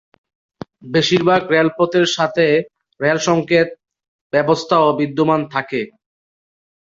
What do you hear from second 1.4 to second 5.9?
রেলপথের সাথে রেল সংকেত ব্যবস্থাও বিদ্যমান থাকে।